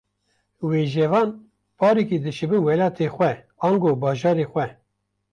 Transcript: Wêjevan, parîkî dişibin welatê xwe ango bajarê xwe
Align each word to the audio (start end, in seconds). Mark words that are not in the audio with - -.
Wêjevan, 0.69 1.29
parîkî 1.77 2.17
dişibin 2.25 2.61
welatê 2.67 3.07
xwe 3.15 3.31
ango 3.67 3.91
bajarê 4.01 4.45
xwe 4.51 4.67